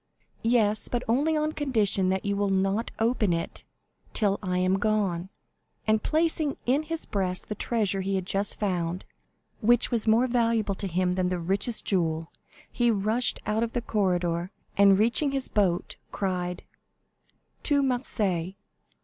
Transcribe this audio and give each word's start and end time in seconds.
"Yes; 0.41 0.87
but 0.87 1.03
only 1.07 1.37
on 1.37 1.51
condition 1.51 2.09
that 2.09 2.25
you 2.25 2.35
will 2.35 2.49
not 2.49 2.89
open 2.97 3.33
it 3.33 3.63
till 4.15 4.39
I 4.41 4.57
am 4.57 4.79
gone;" 4.79 5.29
and 5.85 6.01
placing 6.01 6.57
in 6.65 6.81
his 6.81 7.05
breast 7.05 7.49
the 7.49 7.53
treasure 7.53 8.01
he 8.01 8.15
had 8.15 8.25
just 8.25 8.59
found, 8.59 9.05
which 9.59 9.91
was 9.91 10.07
more 10.07 10.25
valuable 10.25 10.73
to 10.73 10.87
him 10.87 11.11
than 11.13 11.29
the 11.29 11.37
richest 11.37 11.85
jewel, 11.85 12.31
he 12.71 12.89
rushed 12.89 13.41
out 13.45 13.61
of 13.61 13.73
the 13.73 13.81
corridor, 13.83 14.49
and 14.75 14.97
reaching 14.97 15.33
his 15.33 15.47
boat, 15.47 15.97
cried, 16.11 16.63
"To 17.61 17.83
Marseilles!" 17.83 18.55